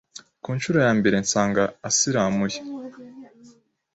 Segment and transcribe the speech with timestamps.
[0.43, 2.57] ku nshuro ya mbere nsanga asiramuye